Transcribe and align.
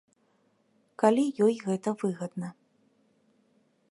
Калі 1.03 1.25
ёй 1.47 1.55
гэта 1.67 1.89
выгадна. 2.05 2.49